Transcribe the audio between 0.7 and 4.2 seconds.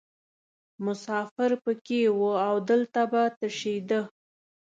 مسافر پکې وو او دلته به تشیده.